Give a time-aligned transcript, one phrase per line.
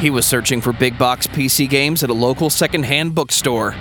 [0.00, 3.72] He was searching for big box PC games at a local secondhand bookstore.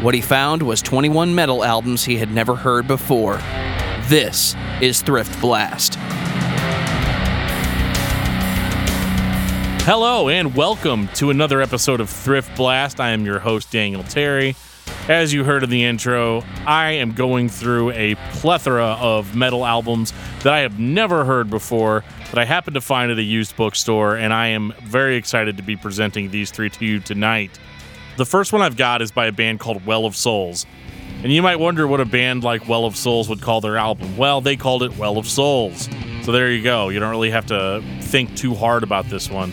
[0.00, 3.42] What he found was 21 metal albums he had never heard before.
[4.04, 5.96] This is Thrift Blast.
[9.84, 12.98] Hello and welcome to another episode of Thrift Blast.
[12.98, 14.56] I am your host, Daniel Terry.
[15.08, 20.12] As you heard in the intro, I am going through a plethora of metal albums
[20.42, 24.16] that I have never heard before that I happened to find at a used bookstore,
[24.16, 27.56] and I am very excited to be presenting these three to you tonight.
[28.16, 30.66] The first one I've got is by a band called Well of Souls.
[31.22, 34.16] And you might wonder what a band like Well of Souls would call their album.
[34.16, 35.88] Well, they called it Well of Souls.
[36.22, 36.88] So there you go.
[36.88, 39.52] You don't really have to think too hard about this one.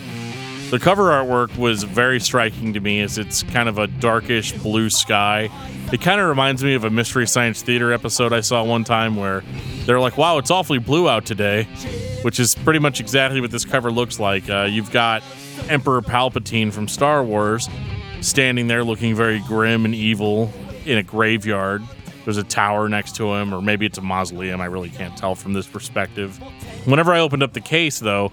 [0.74, 4.90] The cover artwork was very striking to me as it's kind of a darkish blue
[4.90, 5.48] sky.
[5.92, 9.14] It kind of reminds me of a Mystery Science Theater episode I saw one time
[9.14, 9.44] where
[9.86, 11.68] they're like, wow, it's awfully blue out today,
[12.22, 14.50] which is pretty much exactly what this cover looks like.
[14.50, 15.22] Uh, you've got
[15.68, 17.68] Emperor Palpatine from Star Wars
[18.20, 20.52] standing there looking very grim and evil
[20.86, 21.84] in a graveyard.
[22.24, 24.60] There's a tower next to him, or maybe it's a mausoleum.
[24.60, 26.36] I really can't tell from this perspective.
[26.84, 28.32] Whenever I opened up the case, though,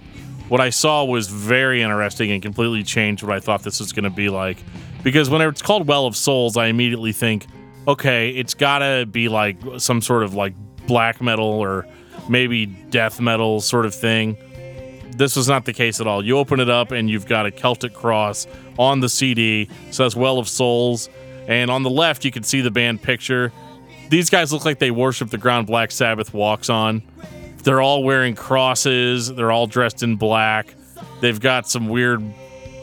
[0.52, 4.04] what I saw was very interesting and completely changed what I thought this was going
[4.04, 4.58] to be like.
[5.02, 7.46] Because when it's called Well of Souls, I immediately think,
[7.88, 10.52] okay, it's got to be like some sort of like
[10.86, 11.86] black metal or
[12.28, 14.36] maybe death metal sort of thing.
[15.16, 16.22] This was not the case at all.
[16.22, 18.46] You open it up and you've got a Celtic cross
[18.78, 21.08] on the CD, says Well of Souls,
[21.48, 23.54] and on the left you can see the band picture.
[24.10, 27.02] These guys look like they worship the ground Black Sabbath walks on.
[27.62, 29.32] They're all wearing crosses.
[29.32, 30.74] They're all dressed in black.
[31.20, 32.22] They've got some weird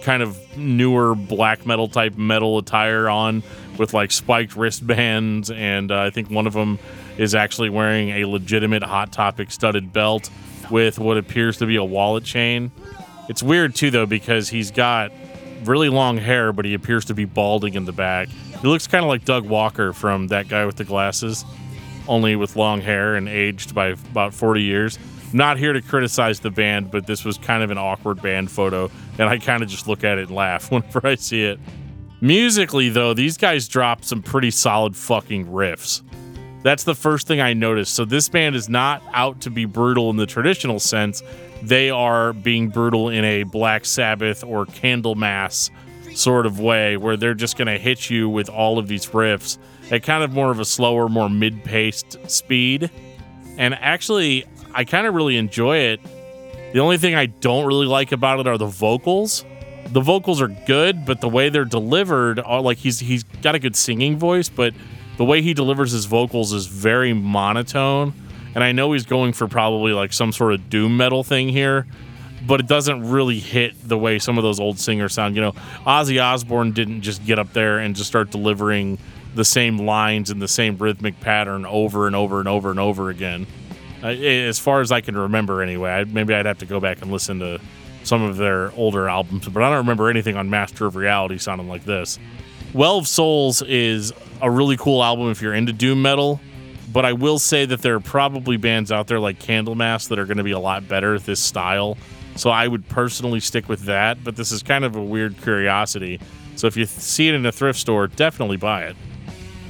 [0.01, 3.43] kind of newer black metal type metal attire on
[3.77, 5.51] with like spiked wristbands.
[5.51, 6.79] And uh, I think one of them
[7.17, 10.29] is actually wearing a legitimate Hot Topic studded belt
[10.69, 12.71] with what appears to be a wallet chain.
[13.27, 15.11] It's weird too, though, because he's got
[15.65, 18.29] really long hair, but he appears to be balding in the back.
[18.29, 21.43] He looks kind of like Doug Walker from that guy with the glasses
[22.09, 24.99] only with long hair and aged by about 40 years.
[25.31, 28.89] Not here to criticize the band, but this was kind of an awkward band photo,
[29.19, 31.59] and I kind of just look at it and laugh whenever I see it.
[32.19, 36.01] Musically, though, these guys dropped some pretty solid fucking riffs.
[36.63, 37.93] That's the first thing I noticed.
[37.93, 41.23] So, this band is not out to be brutal in the traditional sense.
[41.61, 45.69] They are being brutal in a Black Sabbath or Candlemass
[46.13, 49.57] sort of way, where they're just going to hit you with all of these riffs
[49.91, 52.89] at kind of more of a slower, more mid paced speed.
[53.57, 55.99] And actually, I kind of really enjoy it.
[56.73, 59.43] The only thing I don't really like about it are the vocals.
[59.87, 63.59] The vocals are good, but the way they're delivered are like he's he's got a
[63.59, 64.73] good singing voice, but
[65.17, 68.13] the way he delivers his vocals is very monotone.
[68.55, 71.87] And I know he's going for probably like some sort of doom metal thing here,
[72.45, 75.35] but it doesn't really hit the way some of those old singers sound.
[75.35, 75.51] You know,
[75.85, 78.97] Ozzy Osbourne didn't just get up there and just start delivering
[79.35, 83.09] the same lines in the same rhythmic pattern over and over and over and over
[83.09, 83.45] again.
[84.01, 85.91] Uh, as far as I can remember, anyway.
[85.91, 87.59] I, maybe I'd have to go back and listen to
[88.03, 91.67] some of their older albums, but I don't remember anything on Master of Reality sounding
[91.67, 92.17] like this.
[92.73, 96.39] Well of Souls is a really cool album if you're into doom metal,
[96.93, 100.25] but I will say that there are probably bands out there like Candlemass that are
[100.25, 101.97] going to be a lot better at this style.
[102.35, 106.19] So I would personally stick with that, but this is kind of a weird curiosity.
[106.55, 108.95] So if you see it in a thrift store, definitely buy it.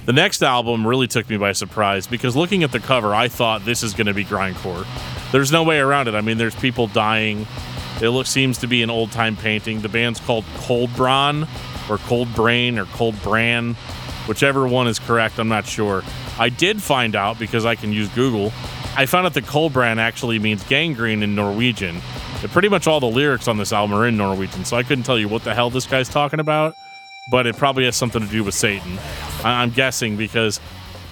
[0.10, 3.64] The next album really took me by surprise because looking at the cover, I thought
[3.64, 4.88] this is going to be grindcore.
[5.32, 6.16] There's no way around it.
[6.16, 7.46] I mean, there's people dying.
[8.02, 9.82] It looks seems to be an old time painting.
[9.82, 11.48] The band's called Cold Brawn
[11.92, 13.76] or Cold Brain or Cold Bran,
[14.28, 15.38] whichever one is correct.
[15.38, 16.02] I'm not sure.
[16.40, 18.52] I did find out because I can use Google.
[18.98, 22.02] I found out that Cold Bran actually means gangrene in Norwegian.
[22.42, 25.04] And pretty much all the lyrics on this album are in Norwegian, so I couldn't
[25.04, 26.76] tell you what the hell this guy's talking about
[27.30, 28.98] but it probably has something to do with Satan.
[29.44, 30.60] I'm guessing because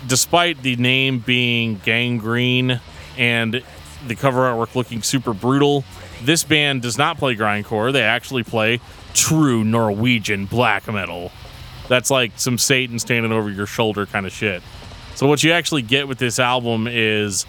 [0.08, 2.80] despite the name being gangrene
[3.18, 3.64] and
[4.06, 5.84] the cover artwork looking super brutal,
[6.24, 7.92] this band does not play grindcore.
[7.92, 8.80] They actually play
[9.14, 11.32] true Norwegian black metal.
[11.88, 14.62] That's like some Satan standing over your shoulder kind of shit.
[15.16, 17.46] So what you actually get with this album is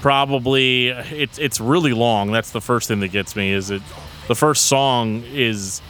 [0.00, 2.30] probably it's it's really long.
[2.30, 3.82] That's the first thing that gets me is it
[4.28, 5.82] the first song is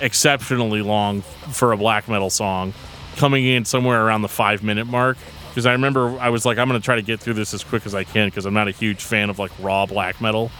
[0.00, 2.72] exceptionally long for a black metal song,
[3.16, 5.18] coming in somewhere around the five minute mark.
[5.48, 7.62] Because I remember I was like, I'm going to try to get through this as
[7.62, 10.50] quick as I can because I'm not a huge fan of like raw black metal.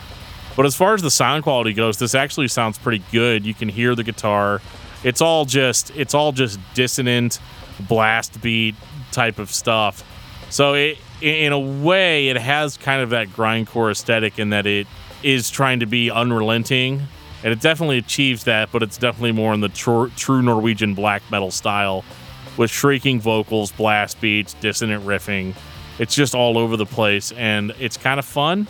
[0.54, 3.46] But as far as the sound quality goes, this actually sounds pretty good.
[3.46, 4.60] You can hear the guitar.
[5.02, 7.40] It's all just it's all just dissonant
[7.80, 8.74] blast beat
[9.12, 10.04] type of stuff.
[10.50, 14.86] So it in a way it has kind of that grindcore aesthetic in that it
[15.22, 17.08] is trying to be unrelenting
[17.44, 21.22] And it definitely achieves that, but it's definitely more in the tr- true Norwegian black
[21.30, 22.04] metal style
[22.56, 25.54] with shrieking vocals, blast beats, dissonant riffing.
[25.98, 28.66] It's just all over the place and it's kind of fun.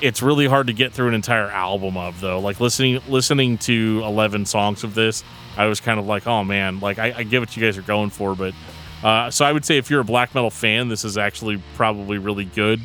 [0.00, 2.40] It's really hard to get through an entire album of though.
[2.40, 5.24] Like listening listening to 11 songs of this,
[5.56, 7.82] I was kind of like, "Oh man, like I, I get what you guys are
[7.82, 8.52] going for, but
[9.04, 12.18] uh, so I would say if you're a black metal fan, this is actually probably
[12.18, 12.80] really good.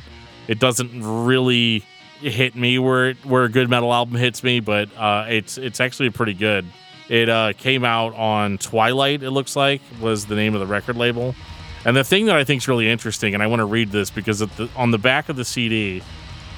[0.48, 1.84] It doesn't really
[2.20, 6.10] hit me where where a good metal album hits me, but uh, it's it's actually
[6.10, 6.66] pretty good.
[7.10, 9.24] It uh, came out on Twilight.
[9.24, 11.36] It looks like was the name of the record label.
[11.86, 14.10] And the thing that I think is really interesting, and I want to read this
[14.10, 16.04] because the, on the back of the CD,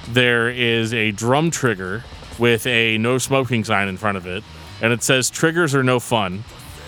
[0.09, 2.03] there is a drum trigger
[2.37, 4.43] with a no smoking sign in front of it,
[4.81, 6.43] and it says "Triggers are no fun.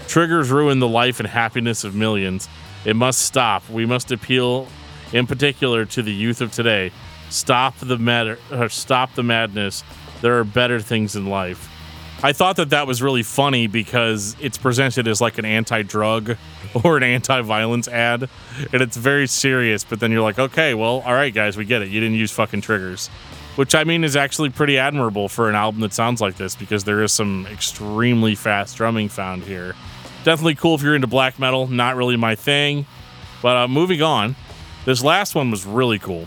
[0.08, 2.50] Triggers ruin the life and happiness of millions.
[2.86, 3.70] It must stop.
[3.70, 4.68] We must appeal,
[5.14, 6.92] in particular, to the youth of today.
[7.30, 8.40] Stop the mad-
[8.70, 9.84] stop the madness.
[10.22, 11.70] There are better things in life.
[12.26, 16.38] I thought that that was really funny because it's presented as like an anti-drug
[16.84, 18.30] or an anti-violence ad,
[18.72, 19.84] and it's very serious.
[19.84, 21.90] But then you're like, okay, well, all right, guys, we get it.
[21.90, 23.10] You didn't use fucking triggers,
[23.58, 26.86] which I mean is actually pretty admirable for an album that sounds like this because
[26.86, 29.76] there is some extremely fast drumming found here.
[30.24, 31.68] Definitely cool if you're into black metal.
[31.68, 32.86] Not really my thing,
[33.42, 34.38] but uh, moving on.
[34.86, 36.26] This last one was really cool.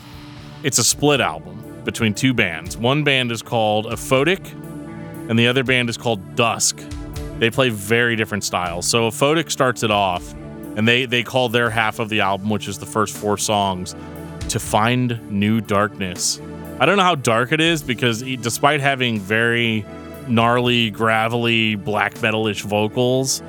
[0.63, 2.77] It's a split album between two bands.
[2.77, 4.53] One band is called Aphotic,
[5.29, 6.79] and the other band is called Dusk.
[7.39, 8.87] They play very different styles.
[8.87, 10.33] So Aphotic starts it off,
[10.77, 13.95] and they they call their half of the album, which is the first four songs,
[14.49, 16.41] to find new darkness.
[16.79, 19.85] I don't know how dark it is because despite having very
[20.29, 23.43] gnarly, gravelly, black metalish vocals,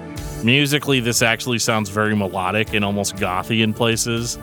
[0.44, 4.38] musically this actually sounds very melodic and almost gothy in places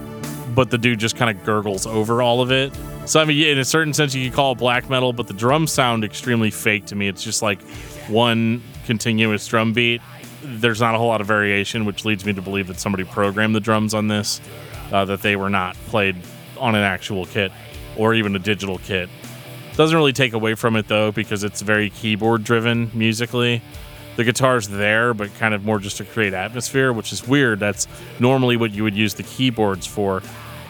[0.54, 2.72] but the dude just kind of gurgles over all of it.
[3.06, 5.34] So I mean, in a certain sense, you could call it black metal, but the
[5.34, 7.06] drums sound extremely fake to me.
[7.06, 7.60] It's just like
[8.08, 10.00] one continuous drum beat.
[10.42, 13.54] There's not a whole lot of variation, which leads me to believe that somebody programmed
[13.54, 14.40] the drums on this,
[14.90, 16.16] uh, that they were not played
[16.58, 17.52] on an actual kit
[17.96, 19.10] or even a digital kit.
[19.76, 23.60] Doesn't really take away from it though, because it's very keyboard driven musically.
[24.16, 27.60] The guitar's there, but kind of more just to create atmosphere, which is weird.
[27.60, 27.86] That's
[28.18, 30.22] normally what you would use the keyboards for.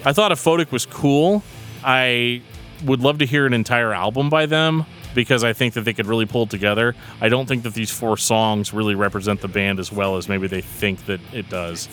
[0.05, 1.43] I thought a Aphotic was cool.
[1.85, 2.43] I
[2.85, 4.85] would love to hear an entire album by them
[5.15, 6.95] because I think that they could really pull it together.
[7.21, 10.47] I don't think that these four songs really represent the band as well as maybe
[10.47, 11.89] they think that it does.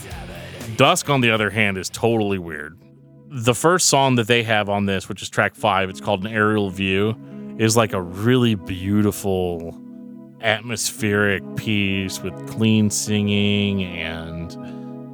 [0.76, 2.78] Dusk, on the other hand, is totally weird.
[3.30, 6.32] The first song that they have on this, which is track five, it's called An
[6.34, 7.16] Aerial View,
[7.60, 9.78] is like a really beautiful
[10.42, 14.58] atmospheric piece with clean singing and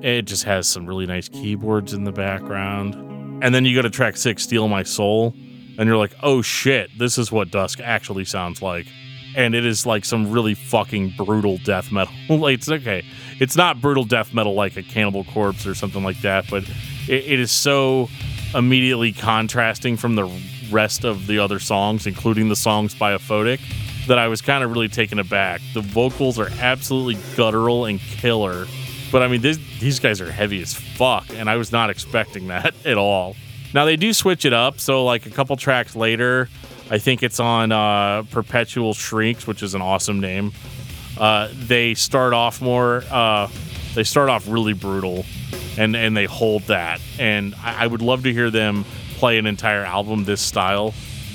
[0.04, 3.07] it just has some really nice keyboards in the background.
[3.42, 5.34] And then you go to track six, Steal My Soul,
[5.78, 8.88] and you're like, oh shit, this is what Dusk actually sounds like.
[9.36, 12.14] And it is like some really fucking brutal death metal.
[12.48, 13.06] it's okay.
[13.40, 16.64] It's not brutal death metal like a Cannibal Corpse or something like that, but
[17.08, 18.10] it, it is so
[18.56, 20.28] immediately contrasting from the
[20.72, 23.60] rest of the other songs, including the songs by Aphotic,
[24.08, 25.62] that I was kind of really taken aback.
[25.76, 28.66] The vocals are absolutely guttural and killer
[29.12, 32.48] but I mean, this, these guys are heavy as fuck, and I was not expecting
[32.48, 33.36] that at all.
[33.74, 36.50] Now they do switch it up, so like a couple tracks later,
[36.90, 40.54] I think it's on uh, Perpetual Shrieks, which is an awesome name.
[41.18, 43.04] Uh, they start off more.
[43.10, 43.50] Uh,
[43.94, 45.26] they start off really brutal,
[45.78, 47.02] and and they hold that.
[47.20, 48.86] And I, I would love to hear them
[49.16, 50.94] play an entire album this style.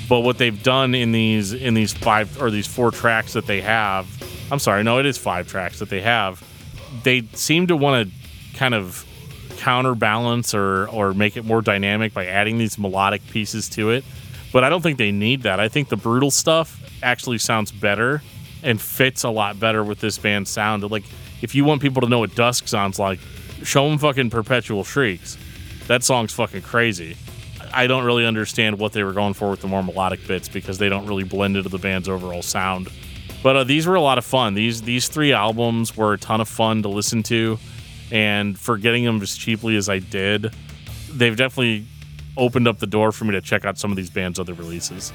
[0.09, 3.61] But what they've done in these in these five or these four tracks that they
[3.61, 4.07] have,
[4.51, 6.43] I'm sorry, no, it is five tracks that they have
[7.03, 9.07] they seem to want to kind of
[9.57, 14.05] counterbalance or or make it more dynamic by adding these melodic pieces to it.
[14.53, 15.61] But I don't think they need that.
[15.61, 18.23] I think the brutal stuff actually sounds better
[18.63, 20.89] and fits a lot better with this band's sound.
[20.91, 21.05] Like
[21.41, 23.19] if you want people to know what Dusk sounds like,
[23.63, 25.39] show them fucking Perpetual Shrieks.
[25.87, 27.17] That song's fucking crazy.
[27.75, 30.79] I don't really understand what they were going for with the more melodic bits because
[30.79, 32.89] they don't really blend into the band's overall sound.
[33.43, 34.55] But uh, these were a lot of fun.
[34.55, 37.59] These these three albums were a ton of fun to listen to,
[38.11, 40.55] and for getting them as cheaply as I did,
[41.11, 41.87] they've definitely
[42.37, 45.13] opened up the door for me to check out some of these bands' other releases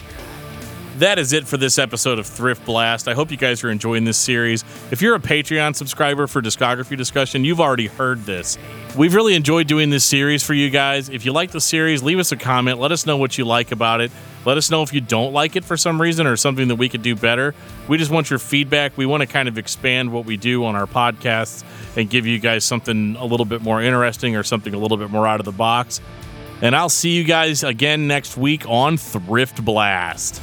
[0.97, 3.07] that is it for this episode of Thrift Blast.
[3.07, 4.63] I hope you guys are enjoying this series.
[4.89, 8.57] If you're a Patreon subscriber for discography discussion, you've already heard this.
[8.97, 11.09] We've really enjoyed doing this series for you guys.
[11.09, 12.79] If you like the series, leave us a comment.
[12.79, 14.11] Let us know what you like about it.
[14.43, 16.89] Let us know if you don't like it for some reason or something that we
[16.89, 17.53] could do better.
[17.87, 18.97] We just want your feedback.
[18.97, 21.63] We want to kind of expand what we do on our podcasts
[21.95, 25.11] and give you guys something a little bit more interesting or something a little bit
[25.11, 26.01] more out of the box.
[26.61, 30.41] And I'll see you guys again next week on Thrift Blast.